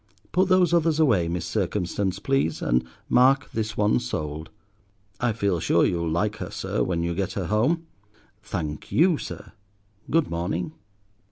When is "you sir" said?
8.91-9.51